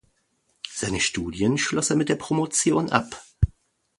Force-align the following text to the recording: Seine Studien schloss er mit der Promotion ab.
Seine 0.67 0.99
Studien 0.99 1.59
schloss 1.59 1.91
er 1.91 1.95
mit 1.95 2.09
der 2.09 2.15
Promotion 2.15 2.89
ab. 2.89 3.23